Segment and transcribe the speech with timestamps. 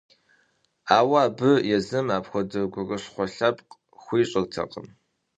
[0.97, 3.73] Ауэ абы езым апхуэдэ гурыщхъуэ лъэпкъ
[4.03, 4.87] хуищӏыртэкъым.